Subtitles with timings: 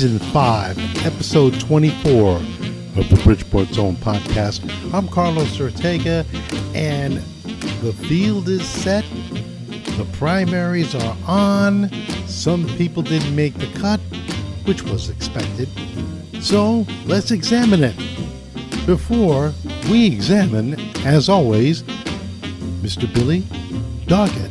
[0.00, 2.42] Season 5, Episode 24 of
[2.94, 4.64] the Bridgeport's Own podcast.
[4.94, 6.24] I'm Carlos Ortega,
[6.74, 7.18] and
[7.82, 9.04] the field is set.
[9.98, 11.90] The primaries are on.
[12.26, 14.00] Some people didn't make the cut,
[14.64, 15.68] which was expected.
[16.40, 17.96] So let's examine it.
[18.86, 19.52] Before
[19.90, 21.82] we examine, as always,
[22.80, 23.12] Mr.
[23.12, 23.42] Billy
[24.06, 24.49] Doggett.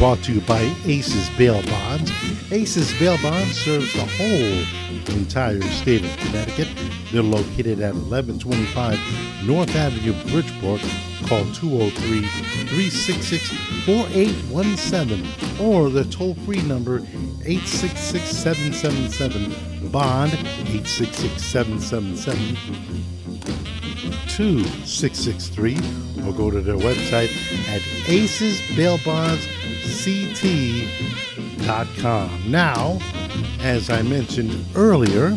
[0.00, 2.10] Brought to you by Aces Bail Bonds.
[2.50, 6.68] Aces Bail Bonds serves the whole entire state of Connecticut.
[7.12, 8.98] They're located at 1125
[9.44, 10.80] North Avenue, Bridgeport.
[11.28, 13.50] Call 203 366
[13.84, 17.00] 4817 or the toll free number
[17.44, 22.56] 866 777 Bond 866 777
[24.28, 25.76] 2663
[26.26, 27.30] or go to their website
[27.68, 27.82] at
[29.90, 32.50] acesbailbondsct.com.
[32.50, 32.98] Now,
[33.60, 35.30] as I mentioned earlier,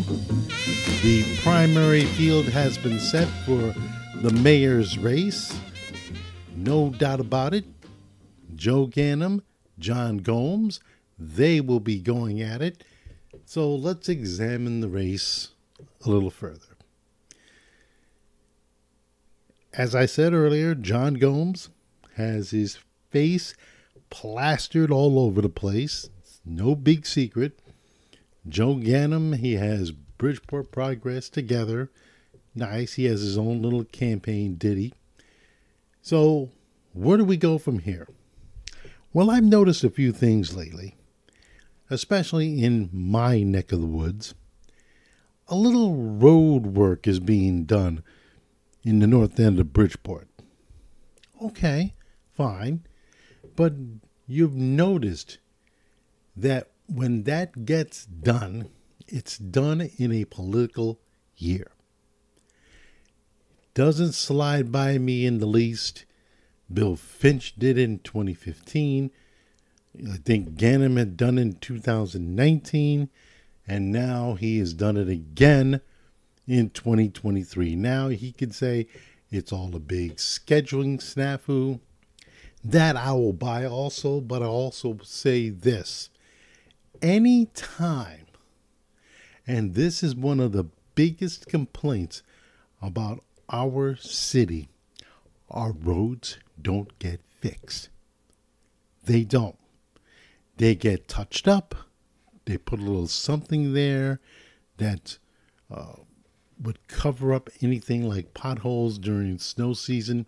[1.02, 3.74] the primary field has been set for
[4.20, 5.58] the mayor's race.
[6.56, 7.64] No doubt about it.
[8.54, 9.42] Joe Ganim,
[9.78, 10.80] John Gomes,
[11.18, 12.84] they will be going at it.
[13.44, 15.48] So let's examine the race
[16.04, 16.60] a little further.
[19.72, 21.70] As I said earlier, John Gomes
[22.16, 22.78] has his
[23.10, 23.54] face
[24.14, 26.08] plastered all over the place.
[26.44, 27.58] No big secret.
[28.48, 31.90] Joe Ganim, he has Bridgeport Progress together.
[32.54, 32.92] Nice.
[32.92, 34.94] He has his own little campaign ditty.
[36.00, 36.50] So,
[36.92, 38.06] where do we go from here?
[39.12, 40.94] Well, I've noticed a few things lately,
[41.90, 44.32] especially in my neck of the woods.
[45.48, 48.04] A little road work is being done
[48.84, 50.28] in the north end of Bridgeport.
[51.42, 51.94] Okay,
[52.32, 52.86] fine.
[53.56, 53.74] But
[54.26, 55.38] you've noticed
[56.36, 58.70] that when that gets done,
[59.06, 61.00] it's done in a political
[61.36, 61.70] year.
[63.74, 66.04] Doesn't slide by me in the least.
[66.72, 69.10] Bill Finch did it in 2015.
[70.08, 73.10] I think Ganim had done it in 2019.
[73.66, 75.80] And now he has done it again
[76.46, 77.74] in 2023.
[77.74, 78.86] Now he could say
[79.30, 81.80] it's all a big scheduling snafu.
[82.64, 86.08] That I will buy also, but I also say this.
[87.02, 88.26] Any time,
[89.46, 90.64] and this is one of the
[90.94, 92.22] biggest complaints
[92.80, 94.68] about our city,
[95.50, 97.90] our roads don't get fixed.
[99.04, 99.58] They don't.
[100.56, 101.74] They get touched up.
[102.46, 104.20] They put a little something there
[104.78, 105.18] that
[105.70, 105.96] uh,
[106.60, 110.26] would cover up anything like potholes during snow season,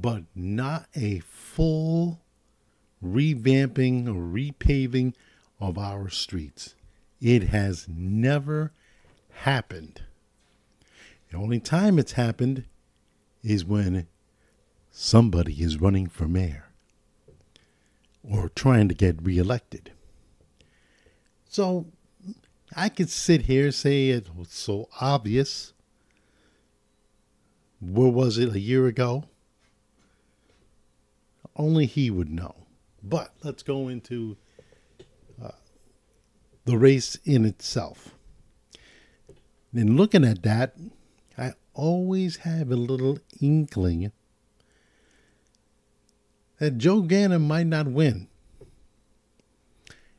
[0.00, 2.20] but not a full
[3.04, 5.14] revamping or repaving
[5.58, 6.74] of our streets.
[7.20, 8.72] It has never
[9.30, 10.02] happened.
[11.30, 12.64] The only time it's happened
[13.42, 14.06] is when
[14.90, 16.66] somebody is running for mayor
[18.22, 19.92] or trying to get reelected.
[21.48, 21.86] So
[22.74, 25.72] I could sit here and say it was so obvious.
[27.80, 29.24] Where was it a year ago?
[31.60, 32.54] Only he would know.
[33.02, 34.38] But let's go into
[35.42, 35.50] uh,
[36.64, 38.14] the race in itself.
[39.74, 40.74] In looking at that,
[41.36, 44.10] I always have a little inkling
[46.58, 48.28] that Joe Ganim might not win.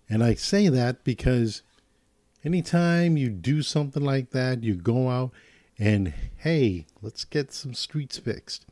[0.07, 1.63] And I say that because
[2.45, 5.31] anytime you do something like that, you go out
[5.79, 8.67] and, hey, let's get some streets fixed.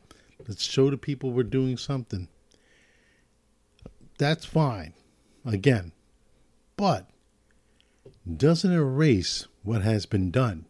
[0.46, 2.28] Let's show the people we're doing something.
[4.20, 4.92] That's fine.
[5.46, 5.92] Again.
[6.76, 7.08] But
[8.36, 10.66] doesn't erase what has been done.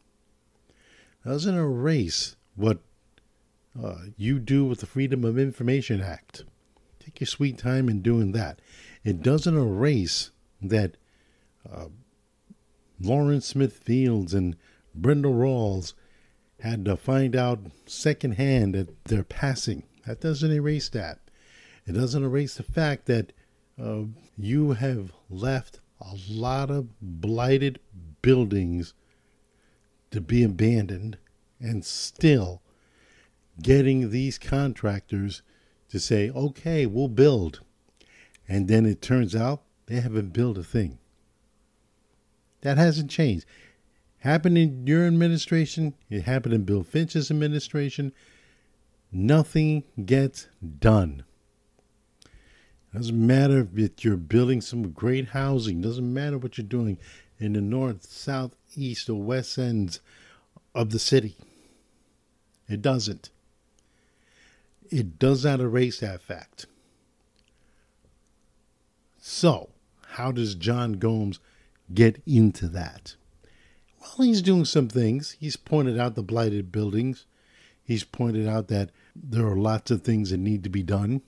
[1.27, 2.79] Doesn't erase what
[3.77, 6.45] uh, you do with the Freedom of Information Act.
[7.01, 8.61] Take your sweet time in doing that.
[9.03, 10.31] It doesn't erase
[10.63, 10.97] that
[11.69, 11.87] uh,
[13.01, 14.57] Lauren Smith-Fields and
[14.95, 15.95] Brenda Rawls
[16.61, 19.83] had to find out secondhand that they're passing.
[20.07, 21.19] That doesn't erase that.
[21.85, 23.33] It doesn't erase the fact that
[23.81, 24.03] uh,
[24.37, 27.79] you have left a lot of blighted
[28.23, 28.95] buildings
[30.11, 31.19] to be abandoned
[31.61, 32.63] and still
[33.63, 35.43] getting these contractors
[35.89, 37.61] to say, okay, we'll build.
[38.49, 40.99] And then it turns out they haven't built a thing.
[42.63, 43.47] That hasn't changed.
[44.19, 48.13] Happened in your administration, it happened in Bill Finch's administration.
[49.11, 50.49] Nothing gets
[50.79, 51.25] done.
[52.93, 56.99] Doesn't matter if you're building some great housing, doesn't matter what you're doing
[57.39, 60.01] in the north, south, east, or west ends
[60.75, 61.37] of the city.
[62.69, 63.31] It doesn't.
[64.91, 66.67] It does not erase that fact.
[69.19, 69.71] So,
[70.09, 71.39] how does John Gomes
[71.95, 73.15] get into that?
[74.01, 75.37] Well, he's doing some things.
[75.39, 77.27] He's pointed out the blighted buildings.
[77.85, 81.23] He's pointed out that there are lots of things that need to be done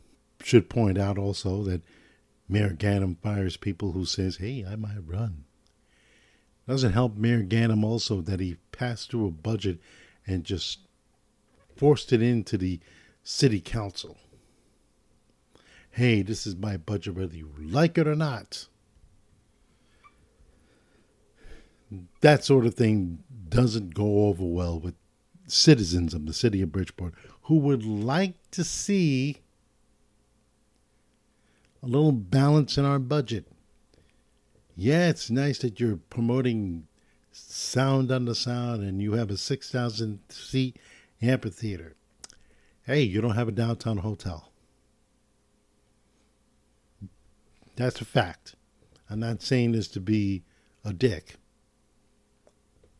[0.44, 1.82] should point out also that
[2.48, 5.44] Mayor Ganim fires people who says, "Hey, I might run."
[6.66, 9.80] Doesn't help Mayor Ganim also that he passed through a budget
[10.26, 10.80] and just
[11.76, 12.80] forced it into the
[13.24, 14.18] city council.
[15.90, 18.68] Hey, this is my budget whether you like it or not.
[22.20, 24.94] That sort of thing doesn't go over well with
[25.46, 29.42] citizens of the city of Bridgeport who would like to see
[31.82, 33.46] a little balance in our budget.
[34.76, 36.86] Yeah, it's nice that you're promoting
[37.32, 40.78] sound on the sound and you have a 6,000 seat
[41.20, 41.94] amphitheater.
[42.84, 44.52] Hey, you don't have a downtown hotel.
[47.76, 48.54] That's a fact.
[49.10, 50.44] I'm not saying this to be
[50.84, 51.36] a dick,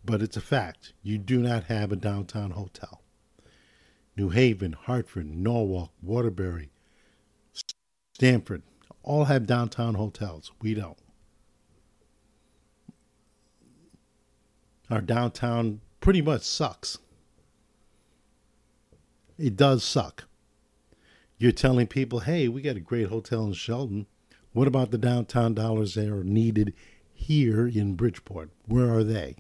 [0.05, 0.93] but it's a fact.
[1.03, 3.03] You do not have a downtown hotel.
[4.17, 6.71] New Haven, Hartford, Norwalk, Waterbury,
[8.15, 8.63] Stamford,
[9.03, 10.53] all have downtown hotels.
[10.61, 10.99] We don't.
[14.91, 16.99] Our downtown pretty much sucks.
[19.39, 20.25] It does suck.
[21.39, 24.07] You're telling people, hey, we got a great hotel in Shelton.
[24.53, 26.75] What about the downtown dollars that are needed
[27.13, 28.51] here in Bridgeport?
[28.67, 29.37] Where are they?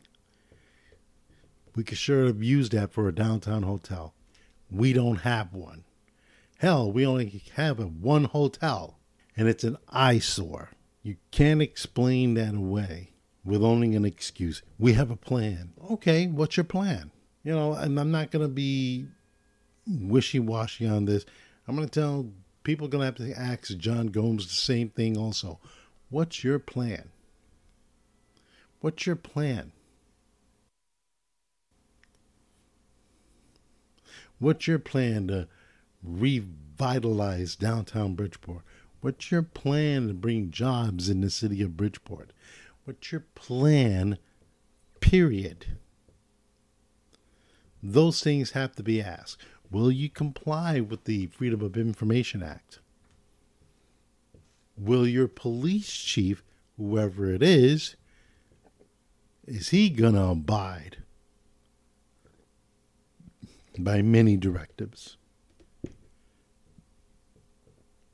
[1.76, 4.14] We could sure have used that for a downtown hotel.
[4.70, 5.84] We don't have one.
[6.58, 8.98] Hell, we only have a one hotel
[9.36, 10.70] and it's an eyesore.
[11.02, 13.10] You can't explain that away
[13.44, 14.62] with only an excuse.
[14.78, 15.72] We have a plan.
[15.90, 17.10] Okay, what's your plan?
[17.42, 19.06] You know, and I'm not going to be
[19.86, 21.24] wishy washy on this.
[21.66, 22.30] I'm going to tell
[22.62, 25.58] people going to have to ask John Gomes the same thing also.
[26.10, 27.10] What's your plan?
[28.80, 29.72] What's your plan?
[34.38, 35.48] What's your plan to
[36.02, 38.62] revitalize downtown Bridgeport?
[39.02, 42.32] What's your plan to bring jobs in the city of Bridgeport?
[42.84, 44.16] What's your plan,
[45.00, 45.76] period?
[47.82, 49.42] Those things have to be asked.
[49.72, 52.78] Will you comply with the Freedom of Information Act?
[54.76, 56.44] Will your police chief,
[56.76, 57.96] whoever it is,
[59.48, 60.98] is he going to abide
[63.76, 65.16] by many directives?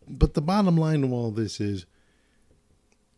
[0.09, 1.87] But the bottom line of all this is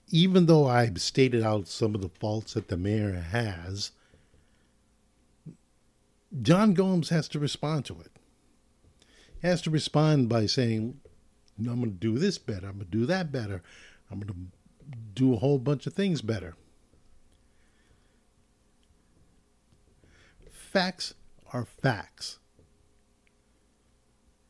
[0.09, 3.93] even though I've stated out some of the faults that the mayor has,
[6.43, 8.11] John Gomes has to respond to it.
[9.41, 11.01] He has to respond by saying,
[11.59, 12.67] I'm going to do this better.
[12.67, 13.63] I'm going to do that better.
[14.11, 16.55] I'm going to do a whole bunch of things better.
[20.51, 21.15] Facts
[21.53, 22.39] are facts.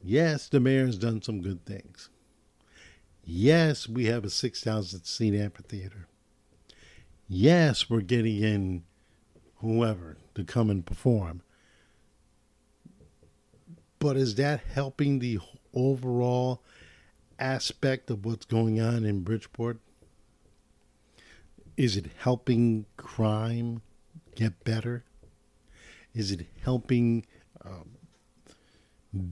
[0.03, 2.10] Yes, the mayor has done some good things.
[3.33, 6.09] Yes, we have a 6,000 seat amphitheater.
[7.29, 8.83] Yes, we're getting in
[9.59, 11.43] whoever to come and perform.
[14.01, 15.39] But is that helping the
[15.73, 16.65] overall
[17.39, 19.79] aspect of what's going on in Bridgeport?
[21.77, 23.83] Is it helping crime
[24.35, 25.05] get better?
[26.13, 27.27] Is it helping
[27.65, 27.91] um,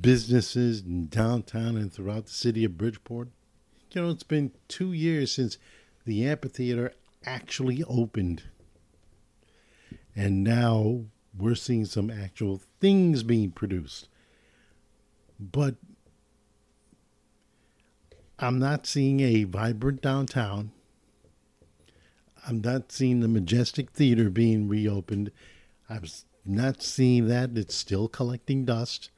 [0.00, 3.30] businesses in downtown and throughout the city of Bridgeport?
[3.90, 5.58] You know, it's been two years since
[6.04, 6.92] the amphitheater
[7.24, 8.42] actually opened.
[10.14, 11.04] And now
[11.36, 14.08] we're seeing some actual things being produced.
[15.38, 15.76] But
[18.38, 20.72] I'm not seeing a vibrant downtown.
[22.46, 25.30] I'm not seeing the Majestic Theater being reopened.
[25.88, 26.04] I'm
[26.44, 27.56] not seeing that.
[27.56, 29.10] It's still collecting dust.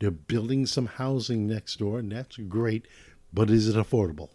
[0.00, 2.86] They're building some housing next door, and that's great,
[3.34, 4.30] but is it affordable?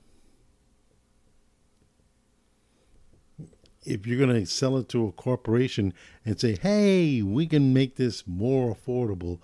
[3.86, 5.94] If you're going to sell it to a corporation
[6.25, 9.39] and say, hey, we can make this more affordable,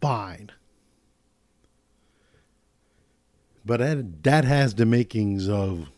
[0.00, 0.52] fine.
[3.66, 5.90] But that, that has the makings of,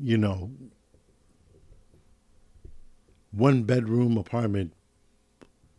[0.00, 0.50] you know,
[3.30, 4.72] one bedroom apartment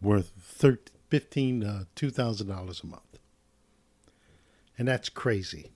[0.01, 3.12] worth 13, 15 uh, $2,000 a month.
[4.77, 5.71] And that's crazy.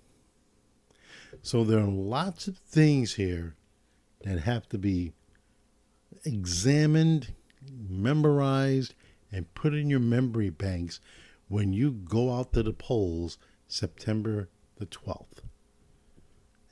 [1.41, 3.55] So there are lots of things here
[4.23, 5.13] that have to be
[6.25, 7.33] examined,
[7.89, 8.95] memorized,
[9.31, 10.99] and put in your memory banks
[11.47, 13.37] when you go out to the polls
[13.67, 15.43] September the 12th.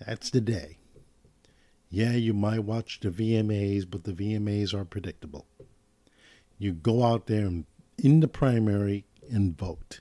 [0.06, 0.78] That's the day.
[1.90, 5.46] Yeah, you might watch the VMAs, but the VMAs are predictable.
[6.58, 7.50] You go out there
[7.98, 10.00] in the primary and vote.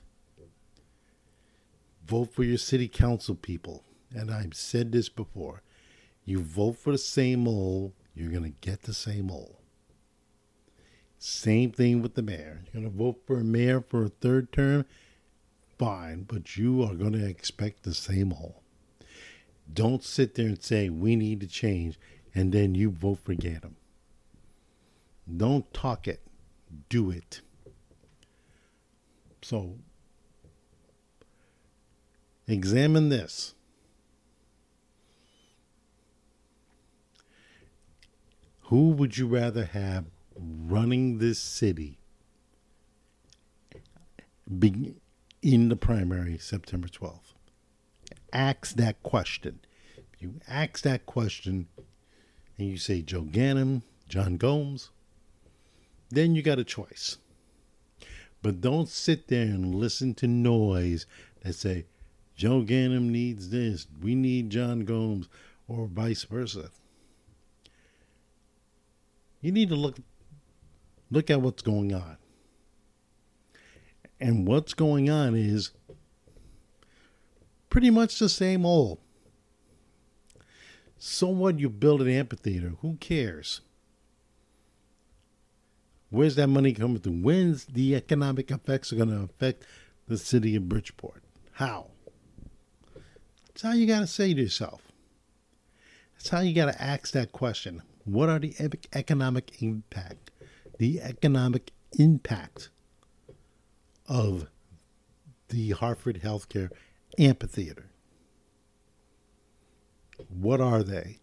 [2.05, 3.83] Vote for your city council people.
[4.13, 5.61] And I've said this before.
[6.23, 9.57] You vote for the same old, you're going to get the same old.
[11.17, 12.61] Same thing with the mayor.
[12.65, 14.85] You're going to vote for a mayor for a third term,
[15.77, 18.55] fine, but you are going to expect the same old.
[19.71, 21.99] Don't sit there and say, we need to change,
[22.33, 23.73] and then you vote for Ganim.
[25.35, 26.21] Don't talk it,
[26.89, 27.41] do it.
[29.41, 29.75] So,
[32.47, 33.53] examine this.
[38.63, 41.99] Who would you rather have running this city
[45.41, 47.35] in the primary September 12th?
[48.35, 49.59] ask that question.
[50.19, 51.67] You ask that question
[52.57, 54.91] and you say Joe Ganim, John Gomes,
[56.09, 57.17] then you got a choice.
[58.41, 61.05] But don't sit there and listen to noise
[61.41, 61.85] that say
[62.35, 65.29] Joe Ganim needs this, we need John Gomes,
[65.67, 66.69] or vice versa.
[69.41, 69.97] You need to look
[71.11, 72.17] look at what's going on.
[74.19, 75.71] And what's going on is
[77.69, 78.99] pretty much the same old.
[80.97, 82.73] So what you build an amphitheater?
[82.81, 83.61] Who cares?
[86.09, 87.21] Where's that money coming from?
[87.21, 89.65] When's the economic effects are going to affect
[90.07, 91.23] the city of Bridgeport?
[91.51, 91.91] How?
[93.55, 94.81] That's how you got to say to yourself.
[96.13, 97.83] That's how you got to ask that question.
[98.03, 98.53] What are the
[98.93, 100.31] economic impact?
[100.77, 102.69] The economic impact
[104.09, 104.47] of
[105.47, 106.69] the Hartford Healthcare
[107.17, 107.85] amphitheater.
[110.27, 111.19] What are they?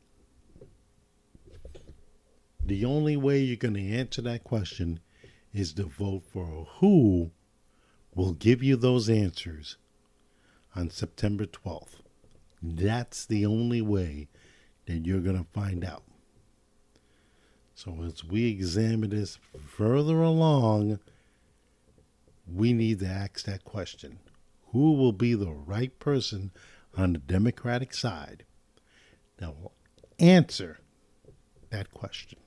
[2.64, 5.00] The only way you're going to answer that question
[5.52, 7.32] is to vote for who
[8.14, 9.76] will give you those answers
[10.74, 11.96] on September 12th.
[12.62, 14.28] That's the only way
[14.86, 16.04] that you're going to find out.
[17.74, 21.00] So, as we examine this further along,
[22.46, 24.18] we need to ask that question
[24.72, 26.52] who will be the right person
[26.96, 28.44] on the Democratic side
[29.38, 29.72] that will
[30.18, 30.78] answer
[31.70, 32.38] that question.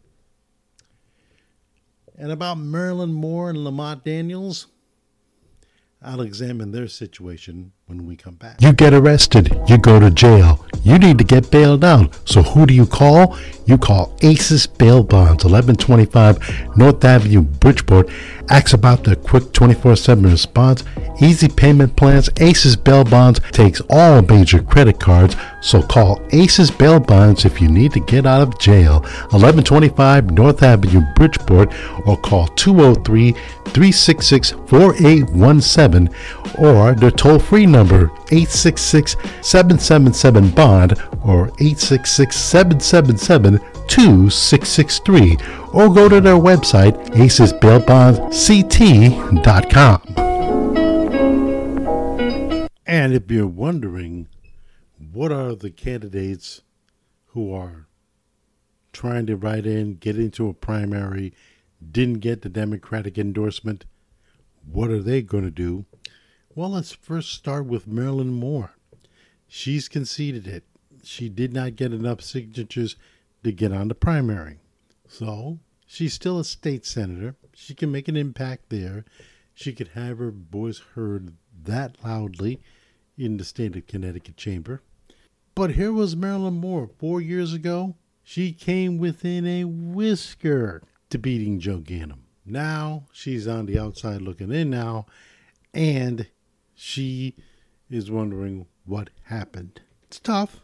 [2.17, 4.67] And about Marilyn Moore and Lamond Daniels,
[6.01, 8.59] I'll examine their situation when we come back.
[8.59, 12.17] You get arrested, you go to jail, you need to get bailed out.
[12.27, 13.37] So who do you call?
[13.67, 18.09] You call Aces Bail Bonds, 1125 North Avenue, Bridgeport.
[18.49, 20.83] Ask about the quick 24-7 response,
[21.21, 22.29] easy payment plans.
[22.39, 25.35] Aces Bail Bonds takes all major credit cards.
[25.61, 29.01] So call Aces Bail Bonds if you need to get out of jail.
[29.31, 31.73] 1125 North Avenue, Bridgeport,
[32.07, 36.09] or call 203 366 4817
[36.57, 45.37] or their toll free number 866 777 Bond or 866 777 877 2663
[45.73, 50.01] or go to their website, acesbailbondsct.com.
[52.87, 54.27] And if you're wondering,
[54.97, 56.61] what are the candidates
[57.27, 57.87] who are
[58.93, 61.33] trying to write in, get into a primary,
[61.91, 63.85] didn't get the Democratic endorsement?
[64.65, 65.85] What are they going to do?
[66.57, 68.71] Well, let's first start with Marilyn Moore.
[69.45, 70.63] She's conceded it.
[71.03, 72.95] She did not get enough signatures
[73.43, 74.59] to get on the primary.
[75.05, 77.35] So she's still a state senator.
[77.53, 79.03] She can make an impact there.
[79.53, 81.33] She could have her voice heard
[81.63, 82.61] that loudly
[83.17, 84.81] in the state of Connecticut chamber.
[85.55, 87.95] But here was Marilyn Moore four years ago.
[88.23, 92.19] She came within a whisker to beating Joe Ganim.
[92.45, 95.05] Now she's on the outside looking in now,
[95.73, 96.27] and
[96.75, 97.35] she
[97.89, 99.81] is wondering what happened.
[100.03, 100.61] It's tough,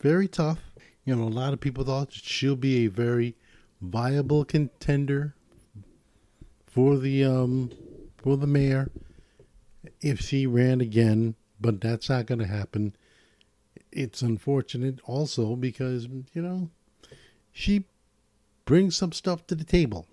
[0.00, 0.60] very tough.
[1.04, 3.36] You know, a lot of people thought she'll be a very
[3.80, 5.34] viable contender
[6.66, 7.70] for the um
[8.16, 8.90] for the mayor
[10.00, 12.96] if she ran again, but that's not going to happen.
[13.92, 16.70] It's unfortunate also because you know
[17.52, 17.84] she
[18.64, 20.06] brings some stuff to the table.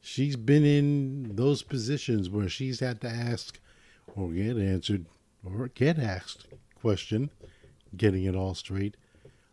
[0.00, 3.58] She's been in those positions where she's had to ask
[4.16, 5.06] or get answered
[5.44, 6.46] or get asked
[6.80, 7.30] question,
[7.96, 8.96] getting it all straight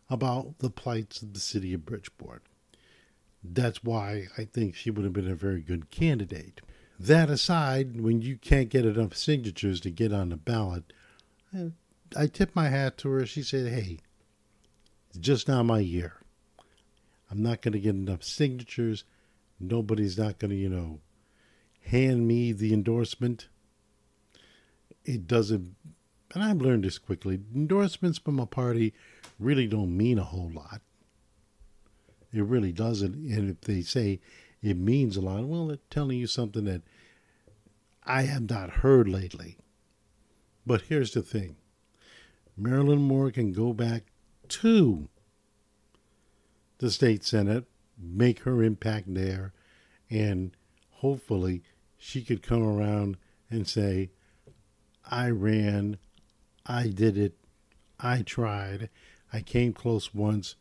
[0.08, 2.42] about the plights of the city of Bridgeport.
[3.42, 6.60] That's why I think she would have been a very good candidate.
[6.98, 10.92] That aside, when you can't get enough signatures to get on the ballot,
[12.16, 13.26] I tip my hat to her.
[13.26, 13.98] She said, Hey,
[15.08, 16.20] it's just not my year.
[17.30, 19.04] I'm not going to get enough signatures.
[19.58, 21.00] Nobody's not going to, you know,
[21.82, 23.48] hand me the endorsement.
[25.06, 25.76] It doesn't,
[26.34, 28.92] and I've learned this quickly endorsements from a party
[29.38, 30.80] really don't mean a whole lot.
[32.32, 33.14] It really doesn't.
[33.14, 34.20] And if they say
[34.62, 36.82] it means a lot, well, they're telling you something that
[38.04, 39.58] I have not heard lately.
[40.66, 41.54] But here's the thing
[42.56, 44.06] Marilyn Moore can go back
[44.48, 45.08] to
[46.78, 47.64] the state senate,
[47.96, 49.52] make her impact there,
[50.10, 50.56] and
[50.90, 51.62] hopefully
[51.96, 53.16] she could come around
[53.48, 54.10] and say,
[55.10, 55.98] I ran,
[56.64, 57.36] I did it,
[58.00, 58.90] I tried,
[59.32, 60.56] I came close once,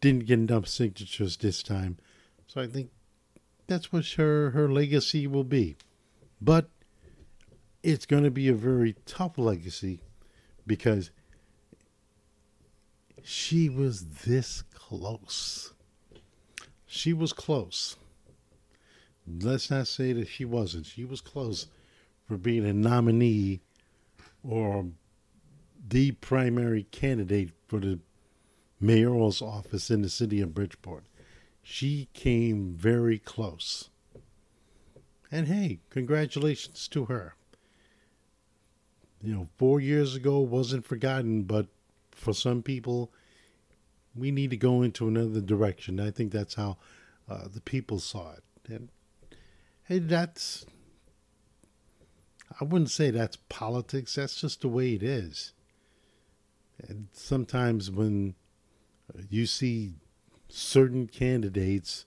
[0.00, 1.98] didn't get enough signatures this time.
[2.46, 2.90] So I think
[3.66, 5.76] that's what her, her legacy will be.
[6.40, 6.68] But
[7.82, 10.00] it's going to be a very tough legacy
[10.66, 11.10] because
[13.22, 15.72] she was this close.
[16.86, 17.96] She was close.
[19.26, 20.86] Let's not say that she wasn't.
[20.86, 21.66] She was close
[22.26, 23.60] for being a nominee
[24.42, 24.86] or
[25.86, 27.98] the primary candidate for the
[28.80, 31.04] mayoral's office in the city of Bridgeport.
[31.62, 33.90] She came very close.
[35.30, 37.34] And hey, congratulations to her.
[39.22, 41.66] You know, four years ago wasn't forgotten, but
[42.10, 43.10] for some people,
[44.14, 45.98] we need to go into another direction.
[45.98, 46.76] I think that's how
[47.28, 48.44] uh, the people saw it.
[48.68, 48.90] And
[49.84, 50.66] hey, that's,
[52.60, 55.52] I wouldn't say that's politics, that's just the way it is.
[56.78, 58.34] And sometimes when
[59.28, 59.94] you see
[60.48, 62.06] certain candidates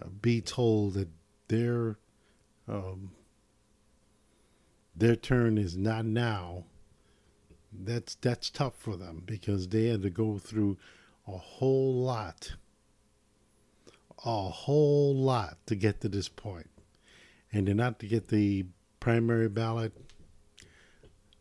[0.00, 1.08] uh, be told that
[1.48, 1.98] their
[2.66, 3.12] um,
[4.94, 6.64] their turn is not now,
[7.72, 10.76] that's that's tough for them because they had to go through
[11.26, 12.54] a whole lot,
[14.24, 16.70] a whole lot to get to this point,
[17.52, 18.66] and to not to get the
[19.00, 19.92] primary ballot.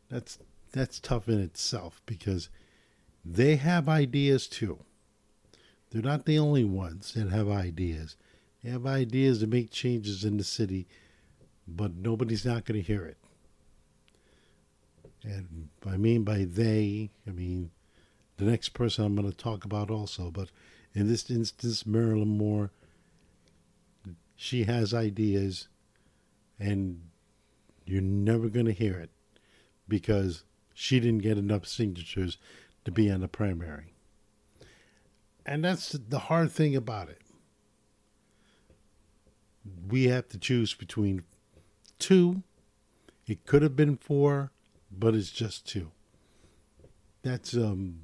[0.09, 0.39] That's
[0.71, 2.49] that's tough in itself because
[3.25, 4.79] they have ideas too.
[5.89, 8.15] They're not the only ones that have ideas.
[8.63, 10.87] They have ideas to make changes in the city,
[11.67, 13.17] but nobody's not going to hear it.
[15.23, 17.71] And I mean by they, I mean
[18.37, 20.31] the next person I'm going to talk about also.
[20.31, 20.49] But
[20.93, 22.71] in this instance, Marilyn Moore,
[24.35, 25.67] she has ideas,
[26.59, 27.06] and
[27.87, 29.09] you're never going to hear it
[29.87, 32.37] because she didn't get enough signatures
[32.85, 33.93] to be on the primary.
[35.45, 37.21] And that's the hard thing about it.
[39.87, 41.23] We have to choose between
[41.99, 42.43] two.
[43.25, 44.51] It could have been four,
[44.91, 45.91] but it's just two.
[47.23, 48.01] That's um,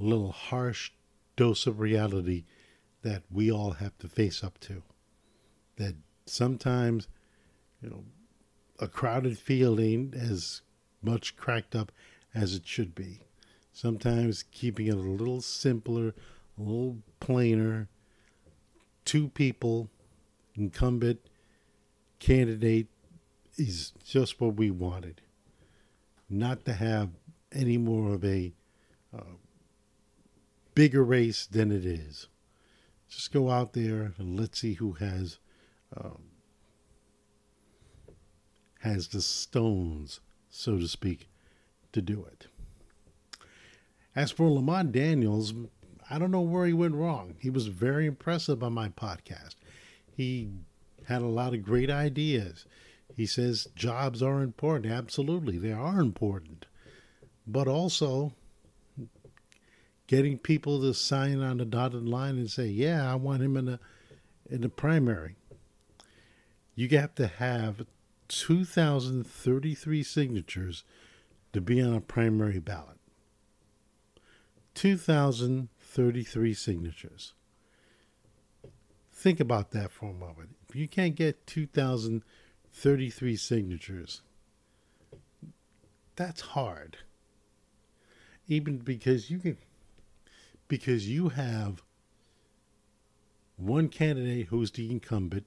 [0.00, 0.92] a little harsh
[1.36, 2.44] dose of reality
[3.02, 4.82] that we all have to face up to.
[5.76, 7.08] That sometimes,
[7.80, 8.04] you know,
[8.78, 10.62] a crowded field ain't as
[11.02, 11.92] much cracked up
[12.34, 13.20] as it should be.
[13.72, 16.14] Sometimes keeping it a little simpler,
[16.58, 17.88] a little plainer.
[19.04, 19.88] Two people,
[20.54, 21.20] incumbent,
[22.18, 22.88] candidate
[23.56, 25.20] is just what we wanted.
[26.28, 27.10] Not to have
[27.52, 28.52] any more of a
[29.16, 29.36] uh,
[30.74, 32.28] bigger race than it is.
[33.08, 35.38] Just go out there and let's see who has
[35.96, 36.22] um,
[38.86, 41.28] has the stones, so to speak,
[41.92, 42.46] to do it.
[44.14, 45.52] As for Lamond Daniels,
[46.08, 47.34] I don't know where he went wrong.
[47.40, 49.56] He was very impressive on my podcast.
[50.16, 50.50] He
[51.04, 52.64] had a lot of great ideas.
[53.14, 54.92] He says jobs are important.
[54.92, 56.66] Absolutely, they are important.
[57.44, 58.34] But also,
[60.06, 63.64] getting people to sign on the dotted line and say, "Yeah, I want him in
[63.64, 63.80] the
[64.48, 65.34] in the primary."
[66.76, 67.86] You have to have
[68.28, 70.84] 2,033 signatures
[71.52, 72.98] to be on a primary ballot.
[74.74, 77.32] 2,033 signatures.
[79.12, 80.56] Think about that for a moment.
[80.68, 84.20] If you can't get 2,033 signatures,
[86.14, 86.98] that's hard.
[88.46, 89.56] Even because you can,
[90.68, 91.82] because you have
[93.56, 95.46] one candidate who's the incumbent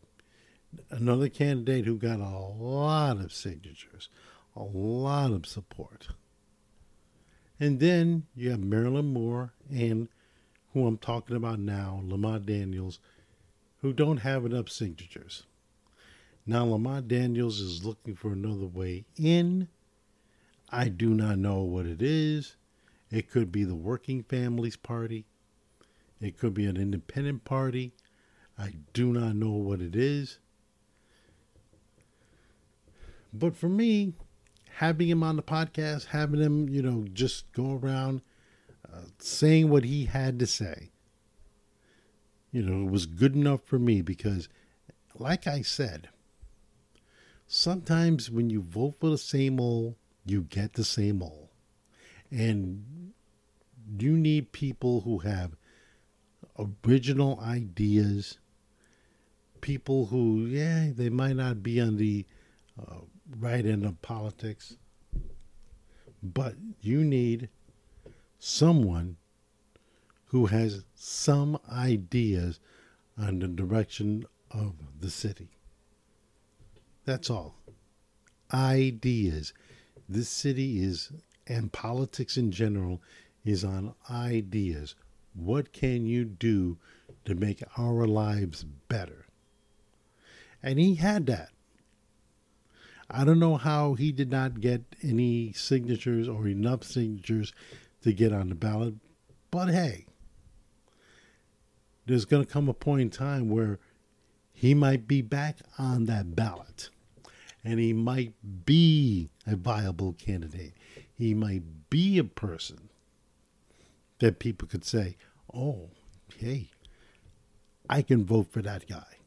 [0.89, 4.10] another candidate who got a lot of signatures,
[4.55, 6.10] a lot of support.
[7.60, 10.08] And then you have Marilyn Moore and
[10.73, 12.99] who I'm talking about now, Lamond Daniels,
[13.82, 15.43] who don't have enough signatures.
[16.45, 19.67] Now, Lamond Daniels is looking for another way in.
[20.69, 22.55] I do not know what it is.
[23.12, 25.25] It could be the Working Families Party.
[26.21, 27.93] It could be an independent party.
[28.58, 30.39] I do not know what it is.
[33.33, 34.13] But for me,
[34.77, 38.21] having him on the podcast, having him, you know, just go around
[38.91, 40.91] uh, saying what he had to say,
[42.51, 44.49] you know, it was good enough for me because,
[45.17, 46.09] like I said,
[47.45, 51.49] sometimes when you vote for the same old, you get the same old.
[52.31, 53.13] And
[53.99, 55.55] you need people who have
[56.85, 58.37] original ideas,
[59.61, 62.25] people who, yeah, they might not be on the
[62.79, 63.01] uh,
[63.37, 64.77] right into politics,
[66.21, 67.49] but you need
[68.39, 69.17] someone
[70.25, 72.59] who has some ideas
[73.17, 75.49] on the direction of the city.
[77.05, 77.55] That's all.
[78.53, 79.53] Ideas.
[80.07, 81.11] This city is,
[81.47, 83.01] and politics in general,
[83.45, 84.95] is on ideas.
[85.33, 86.77] What can you do
[87.25, 89.25] to make our lives better?
[90.61, 91.49] And he had that.
[93.09, 97.53] I don't know how he did not get any signatures or enough signatures
[98.01, 98.95] to get on the ballot,
[99.49, 100.05] but hey,
[102.05, 103.79] there's going to come a point in time where
[104.51, 106.89] he might be back on that ballot
[107.63, 108.33] and he might
[108.65, 110.73] be a viable candidate.
[111.13, 112.89] He might be a person
[114.19, 115.17] that people could say,
[115.53, 115.89] oh,
[116.37, 116.69] hey,
[117.89, 119.17] I can vote for that guy.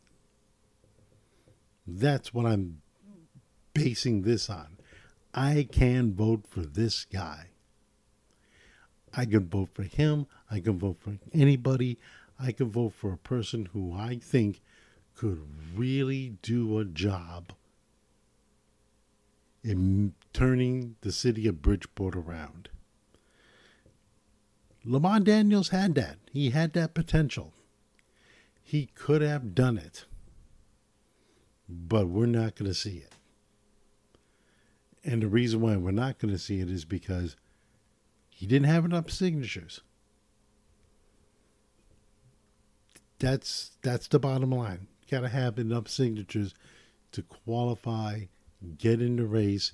[1.87, 2.82] That's what I'm
[3.75, 4.79] basing this on.
[5.35, 7.49] I can vote for this guy.
[9.15, 10.27] I can vote for him.
[10.51, 11.99] I can vote for anybody.
[12.39, 14.61] I can vote for a person who I think
[15.15, 15.43] could
[15.77, 17.53] really do a job
[19.63, 22.69] in turning the city of Bridgeport around.
[24.85, 26.17] Lamond Daniels had that.
[26.33, 27.53] He had that potential.
[28.63, 30.07] He could have done it.
[31.69, 33.15] But we're not going to see it.
[35.05, 37.37] And the reason why we're not going to see it is because
[38.31, 39.81] he didn't have enough signatures.
[43.19, 44.89] That's that's the bottom line.
[45.03, 46.55] You got to have enough signatures
[47.13, 48.23] to qualify,
[48.79, 49.73] get in the race,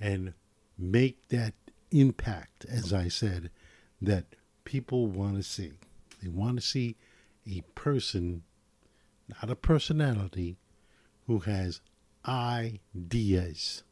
[0.00, 0.34] and
[0.76, 1.54] make that
[1.90, 3.50] impact, as I said,
[4.02, 4.26] that
[4.64, 5.72] people want to see.
[6.22, 6.96] They want to see
[7.46, 8.42] a person,
[9.28, 10.58] not a personality,
[11.26, 11.80] who has
[12.26, 13.82] ideas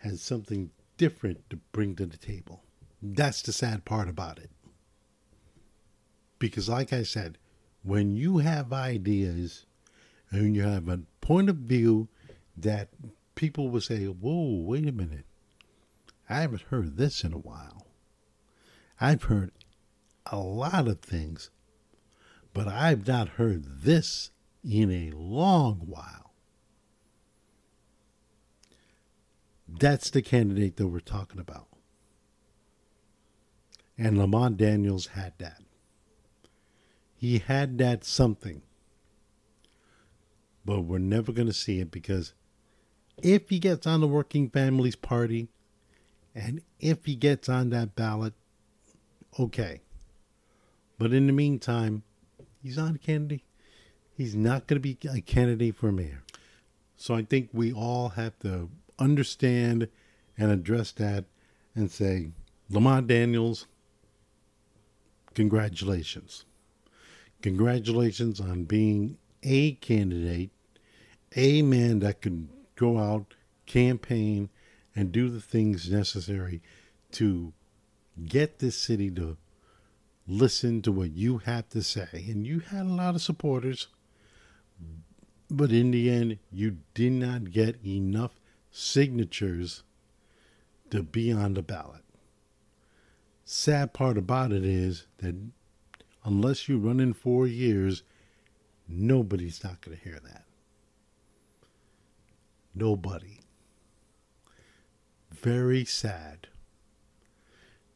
[0.00, 2.62] has something different to bring to the table.
[3.02, 4.50] That's the sad part about it.
[6.38, 7.38] Because, like I said,
[7.82, 9.66] when you have ideas
[10.30, 12.08] and you have a point of view
[12.56, 12.88] that
[13.34, 15.24] people will say, Whoa, wait a minute.
[16.28, 17.86] I haven't heard this in a while.
[19.00, 19.52] I've heard
[20.26, 21.50] a lot of things,
[22.52, 24.30] but I've not heard this
[24.62, 26.29] in a long while.
[29.78, 31.68] That's the candidate that we're talking about.
[33.96, 35.62] And Lamond Daniels had that.
[37.14, 38.62] He had that something.
[40.64, 42.32] But we're never going to see it because
[43.22, 45.48] if he gets on the Working Families Party
[46.34, 48.32] and if he gets on that ballot,
[49.38, 49.80] okay.
[50.98, 52.02] But in the meantime,
[52.62, 53.42] he's not a candidate.
[54.16, 56.22] He's not going to be a candidate for mayor.
[56.96, 59.88] So I think we all have to understand
[60.38, 61.24] and address that
[61.74, 62.30] and say,
[62.68, 63.66] Lamond Daniels,
[65.34, 66.44] congratulations.
[67.42, 70.50] Congratulations on being a candidate,
[71.34, 73.34] a man that can go out,
[73.66, 74.50] campaign,
[74.94, 76.62] and do the things necessary
[77.12, 77.52] to
[78.26, 79.36] get this city to
[80.26, 82.26] listen to what you have to say.
[82.28, 83.88] And you had a lot of supporters,
[85.50, 88.39] but in the end, you did not get enough
[88.70, 89.82] signatures
[90.90, 92.04] to be on the ballot.
[93.44, 95.34] Sad part about it is that
[96.24, 98.02] unless you run in four years,
[98.88, 100.44] nobody's not going to hear that.
[102.74, 103.40] Nobody.
[105.30, 106.48] Very sad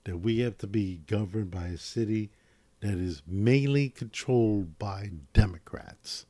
[0.05, 2.31] that we have to be governed by a city
[2.81, 6.27] that is mainly controlled by Democrats.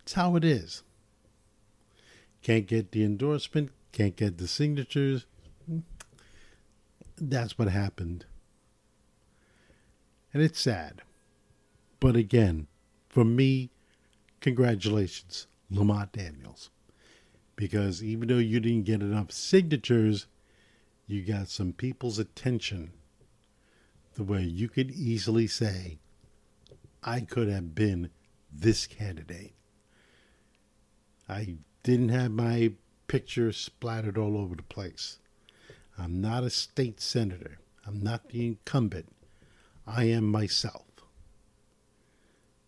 [0.00, 0.82] It's how it is.
[2.42, 5.26] Can't get the endorsement, can't get the signatures.
[7.16, 8.26] That's what happened.
[10.34, 11.02] And it's sad.
[12.00, 12.66] But again,
[13.08, 13.70] for me,
[14.40, 16.70] congratulations, Lamond Daniels.
[17.54, 20.26] Because even though you didn't get enough signatures,
[21.06, 22.92] you got some people's attention
[24.14, 25.98] the way you could easily say,
[27.02, 28.10] I could have been
[28.52, 29.54] this candidate.
[31.28, 32.72] I didn't have my
[33.08, 35.18] picture splattered all over the place.
[35.98, 37.58] I'm not a state senator.
[37.86, 39.14] I'm not the incumbent.
[39.86, 40.86] I am myself.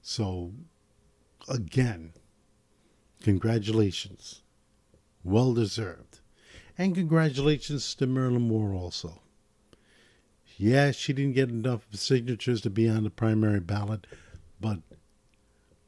[0.03, 0.53] So,
[1.49, 2.13] again,
[3.23, 4.43] congratulations.
[5.23, 6.21] Well deserved.
[6.77, 9.23] And congratulations to Marilyn Moore also.
[10.57, 14.07] Yeah, she didn't get enough signatures to be on the primary ballot,
[14.61, 14.81] but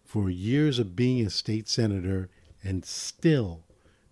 [0.05, 2.31] for years of being a state senator
[2.62, 3.64] and still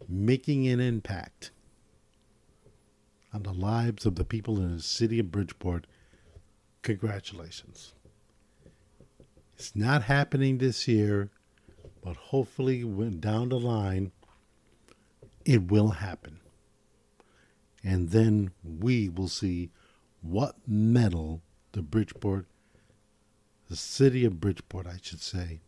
[0.09, 1.51] making an impact
[3.33, 5.87] on the lives of the people in the city of Bridgeport,
[6.83, 7.95] congratulations.
[9.57, 11.31] It's not happening this year,
[12.03, 12.83] but hopefully
[13.19, 14.13] down the line
[15.45, 16.41] it will happen.
[17.83, 19.71] And then we will see
[20.23, 22.47] what medal the Bridgeport,
[23.69, 25.61] the city of Bridgeport, I should say,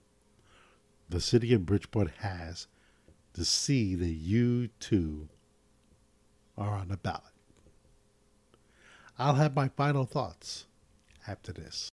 [1.09, 2.67] the city of Bridgeport has
[3.35, 5.29] to see that you too
[6.57, 7.23] are on the ballot.
[9.19, 10.67] I'll have my final thoughts
[11.27, 11.91] after this.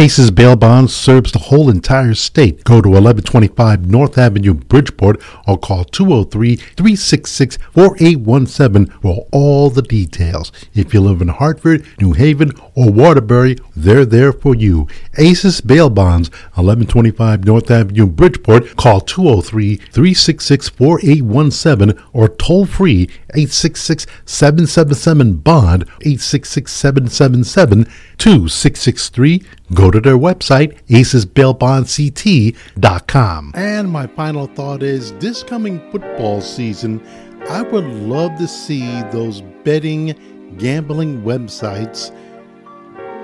[0.00, 2.64] Aces Bail Bonds serves the whole entire state.
[2.64, 10.52] Go to 1125 North Avenue, Bridgeport, or call 203 366 4817 for all the details.
[10.72, 14.88] If you live in Hartford, New Haven, or Waterbury, they're there for you.
[15.18, 18.76] Aces Bail Bonds, 1125 North Avenue, Bridgeport.
[18.76, 23.02] Call 203 366 4817 or toll free
[23.34, 27.84] 866 777 Bond 866 777
[28.16, 29.44] 2663.
[29.72, 33.52] Go to their website, acesbailbondct.com.
[33.54, 37.00] And my final thought is this coming football season,
[37.48, 42.10] I would love to see those betting, gambling websites.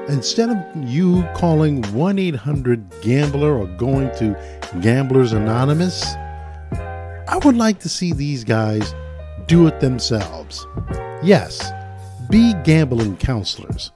[0.09, 4.37] Instead of you calling 1 800 Gambler or going to
[4.81, 6.15] Gamblers Anonymous,
[7.29, 8.95] I would like to see these guys
[9.49, 10.65] do it themselves.
[11.25, 11.73] Yes,
[12.31, 13.91] be gambling counselors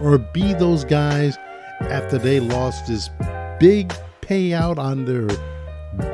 [0.00, 1.38] or be those guys
[1.80, 3.10] after they lost this
[3.58, 5.28] big payout on their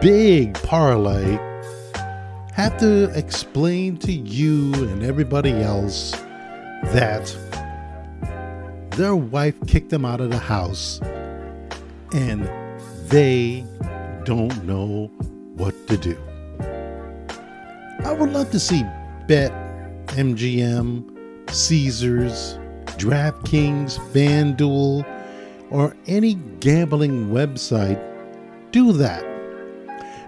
[0.00, 1.38] big parlay
[2.52, 6.12] have to explain to you and everybody else
[6.92, 7.36] that
[8.92, 11.00] their wife kicked them out of the house
[12.12, 12.48] and
[13.08, 13.66] they
[14.24, 15.10] don't know
[15.56, 16.16] what to do.
[18.04, 18.84] I would love to see
[19.26, 19.50] Bet,
[20.08, 22.58] MGM, Caesars,
[22.98, 25.04] DraftKings, FanDuel,
[25.74, 28.00] or any gambling website
[28.70, 29.24] do that.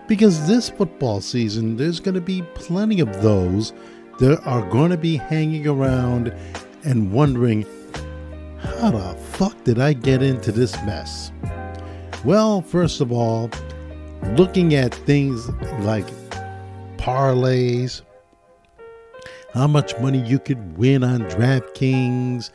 [0.08, 3.72] Because this football season, there's going to be plenty of those
[4.18, 6.34] that are going to be hanging around
[6.82, 7.64] and wondering,
[8.58, 11.30] how the fuck did I get into this mess?
[12.24, 13.48] Well, first of all,
[14.36, 15.48] looking at things
[15.82, 16.06] like
[16.96, 18.02] parlays,
[19.54, 22.50] how much money you could win on DraftKings,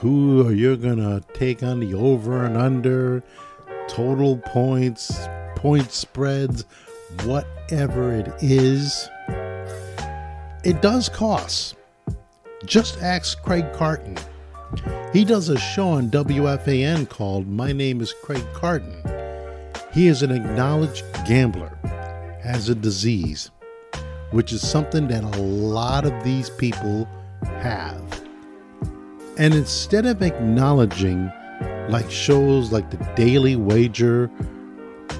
[0.00, 3.22] who are you going to take on the over and under,
[3.88, 5.18] total points,
[5.56, 6.64] point spreads,
[7.24, 9.08] whatever it is.
[10.64, 11.74] It does cost.
[12.64, 14.16] Just ask Craig Carton.
[15.12, 19.02] He does a show on WFAN called My Name is Craig Carton.
[19.92, 21.76] He is an acknowledged gambler,
[22.42, 23.50] has a disease,
[24.30, 27.08] which is something that a lot of these people
[27.42, 28.27] have.
[29.38, 31.30] And instead of acknowledging,
[31.88, 34.30] like shows like the Daily Wager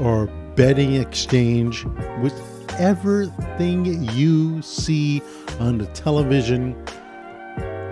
[0.01, 0.27] or
[0.57, 1.85] Betting Exchange,
[2.21, 3.27] whichever
[3.57, 5.23] thing you see
[5.61, 6.77] on the television,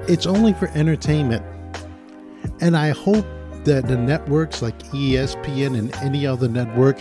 [0.09, 1.45] it's only for entertainment.
[2.61, 3.25] And I hope
[3.65, 7.01] that the networks like ESPN and any other network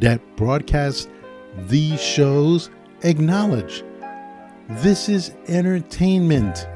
[0.00, 1.08] that broadcast
[1.68, 2.70] these shows
[3.02, 3.84] acknowledge
[4.68, 6.66] this is entertainment.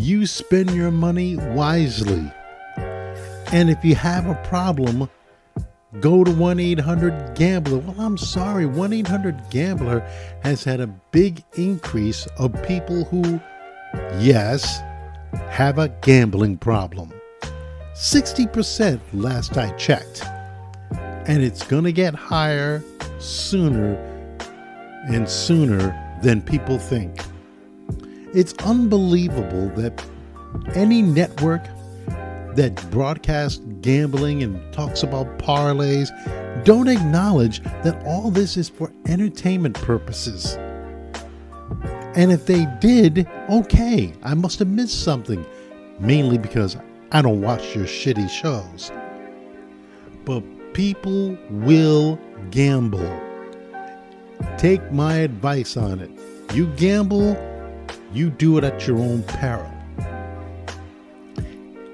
[0.00, 2.30] You spend your money wisely.
[3.50, 5.10] And if you have a problem,
[5.98, 7.78] go to 1 800 Gambler.
[7.78, 10.00] Well, I'm sorry, 1 800 Gambler
[10.44, 13.40] has had a big increase of people who,
[14.20, 14.80] yes,
[15.48, 17.12] have a gambling problem.
[17.94, 20.22] 60% last I checked.
[21.26, 22.84] And it's going to get higher
[23.18, 23.96] sooner
[25.08, 27.20] and sooner than people think.
[28.34, 30.04] It's unbelievable that
[30.74, 31.64] any network
[32.56, 36.10] that broadcasts gambling and talks about parlays
[36.64, 40.56] don't acknowledge that all this is for entertainment purposes.
[42.16, 45.46] And if they did, okay, I must have missed something,
[46.00, 46.76] mainly because
[47.12, 48.90] I don't watch your shitty shows.
[50.24, 50.42] But
[50.74, 52.18] people will
[52.50, 53.20] gamble.
[54.56, 56.10] Take my advice on it.
[56.54, 57.36] You gamble,
[58.12, 59.72] you do it at your own peril.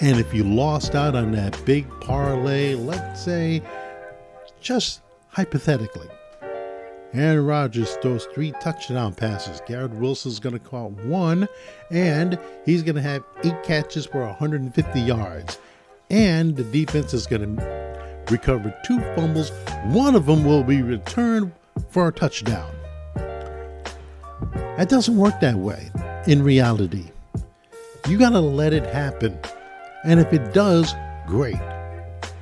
[0.01, 3.63] And if you lost out on that big parlay, let's say,
[4.61, 6.09] just hypothetically,
[7.15, 9.61] Aaron Rodgers throws three touchdown passes.
[9.67, 11.49] Garrett Wilson's going to caught one,
[11.91, 15.59] and he's going to have eight catches for 150 yards.
[16.11, 19.53] And the defense is going to recover two fumbles.
[19.87, 21.53] One of them will be returned
[21.89, 22.75] for a touchdown.
[24.77, 25.91] That doesn't work that way
[26.27, 27.05] in reality.
[28.09, 29.39] You got to let it happen.
[30.05, 30.93] And if it does,
[31.27, 31.61] great.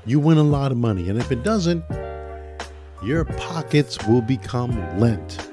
[0.06, 1.08] You win a lot of money.
[1.10, 1.84] And if it doesn't,
[3.04, 5.50] your pockets will become lent.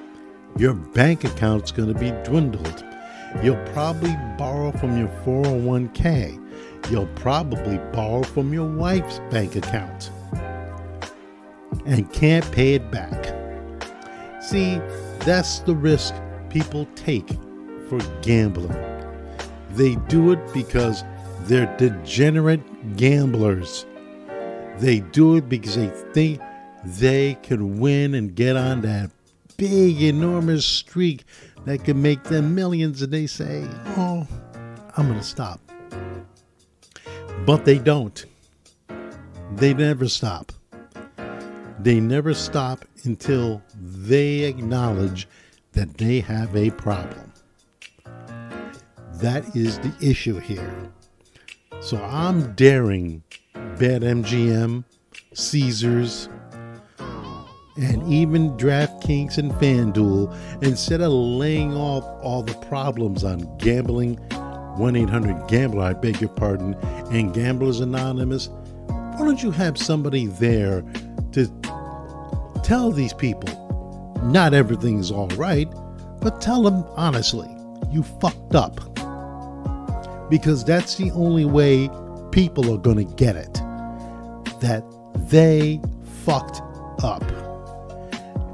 [0.57, 2.83] Your bank account's going to be dwindled.
[3.43, 6.89] You'll probably borrow from your 401k.
[6.89, 10.11] You'll probably borrow from your wife's bank account
[11.85, 13.35] and can't pay it back.
[14.41, 14.79] See,
[15.19, 16.13] that's the risk
[16.49, 17.29] people take
[17.87, 18.75] for gambling.
[19.71, 21.03] They do it because
[21.41, 23.85] they're degenerate gamblers.
[24.77, 26.41] They do it because they think
[26.85, 29.11] they can win and get on that
[29.57, 31.25] big, enormous streak
[31.65, 34.25] that can make them millions, and they say, Oh,
[34.95, 35.59] I'm going to stop.
[37.45, 38.25] But they don't.
[39.55, 40.51] They never stop.
[41.79, 45.27] They never stop until they acknowledge
[45.79, 47.31] that they have a problem.
[49.13, 50.91] That is the issue here.
[51.79, 53.23] So I'm daring
[53.55, 54.83] BetMGM,
[55.31, 56.27] Caesars,
[57.77, 64.15] and even DraftKings and FanDuel, instead of laying off all the problems on gambling,
[64.75, 66.73] 1 800 Gambler, I beg your pardon,
[67.09, 70.81] and Gamblers Anonymous, why don't you have somebody there
[71.31, 71.49] to
[72.65, 73.68] tell these people
[74.23, 75.69] not everything's all right,
[76.21, 77.49] but tell them honestly,
[77.91, 78.79] you fucked up.
[80.29, 81.89] Because that's the only way
[82.31, 83.53] people are going to get it.
[84.61, 84.83] That
[85.29, 85.81] they
[86.23, 86.61] fucked
[87.03, 87.23] up.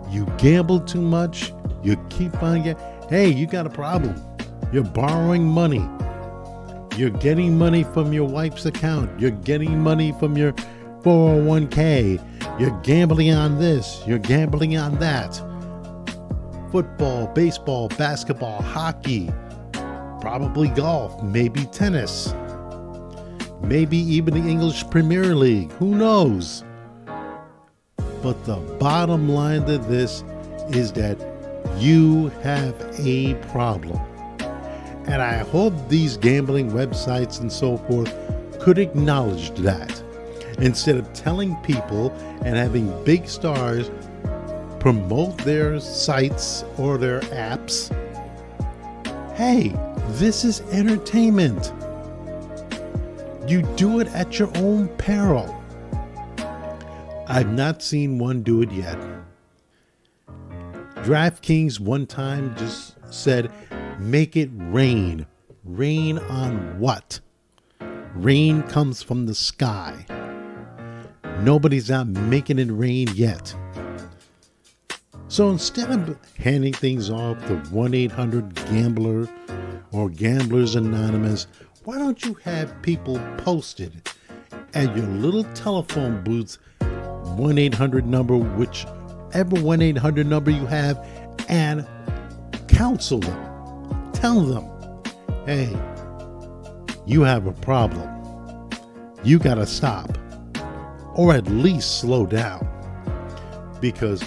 [0.10, 1.52] You gambled too much,
[1.84, 4.16] You keep on getting, hey, you got a problem.
[4.72, 5.88] You're borrowing money.
[6.98, 9.20] You're getting money from your wife's account.
[9.20, 10.54] You're getting money from your
[11.04, 12.60] 401k.
[12.60, 14.02] You're gambling on this.
[14.08, 15.40] You're gambling on that.
[16.76, 19.32] Football, baseball, basketball, hockey,
[20.20, 22.36] probably golf, maybe tennis,
[23.62, 25.72] maybe even the English Premier League.
[25.80, 26.66] Who knows?
[28.22, 30.26] But the bottom line to this
[30.72, 31.18] is that
[31.78, 33.98] you have a problem.
[35.08, 38.14] And I hope these gambling websites and so forth
[38.60, 40.04] could acknowledge that
[40.58, 42.12] instead of telling people
[42.44, 43.90] and having big stars
[44.86, 47.90] promote their sites or their apps.
[49.36, 49.74] Hey,
[50.10, 51.74] this is entertainment.
[53.48, 55.60] You do it at your own peril.
[57.28, 59.00] I've not seen one do it yet.
[60.98, 63.52] DraftKings one time just said,
[63.98, 65.26] make it rain.
[65.64, 67.20] Rain on what?
[68.14, 70.06] Rain comes from the sky.
[71.40, 73.56] Nobody's out making it rain yet.
[75.28, 79.28] So instead of handing things off to 1 800 Gambler
[79.92, 81.48] or Gamblers Anonymous,
[81.84, 84.08] why don't you have people posted
[84.74, 91.06] at your little telephone booths 1 800 number, whichever 1 800 number you have,
[91.50, 91.86] and
[92.68, 94.12] counsel them.
[94.14, 94.70] Tell them,
[95.46, 95.76] hey,
[97.06, 98.10] you have a problem.
[99.24, 100.18] You got to stop,
[101.16, 102.68] or at least slow down.
[103.82, 104.24] Because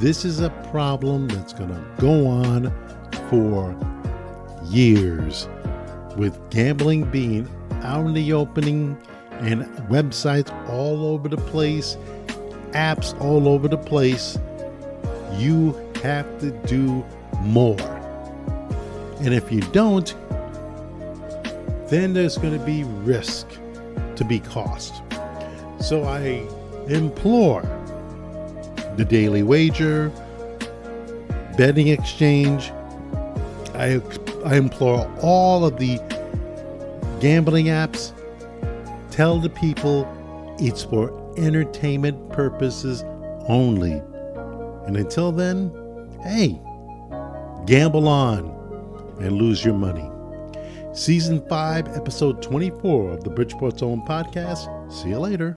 [0.00, 2.72] this is a problem that's going to go on
[3.28, 3.76] for
[4.64, 5.48] years
[6.16, 7.48] with gambling being
[7.82, 9.00] out in the opening
[9.40, 11.96] and websites all over the place
[12.72, 14.38] apps all over the place.
[15.36, 15.72] You
[16.02, 17.04] have to do
[17.40, 17.80] more.
[19.20, 20.14] And if you don't,
[21.88, 23.48] then there's going to be risk
[24.16, 25.02] to be cost.
[25.80, 26.46] So I
[26.88, 27.62] implore
[29.00, 30.10] the Daily Wager,
[31.56, 32.70] Betting Exchange,
[33.74, 33.98] I,
[34.44, 35.96] I implore all of the
[37.18, 38.12] gambling apps,
[39.10, 40.06] tell the people
[40.58, 43.02] it's for entertainment purposes
[43.48, 44.02] only.
[44.86, 45.72] And until then,
[46.22, 46.60] hey,
[47.64, 48.50] gamble on
[49.18, 50.10] and lose your money.
[50.92, 54.92] Season 5, Episode 24 of the Bridgeport's Own podcast.
[54.92, 55.48] See you later.